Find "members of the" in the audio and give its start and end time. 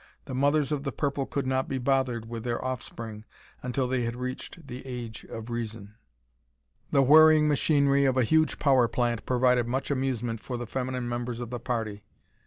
11.07-11.59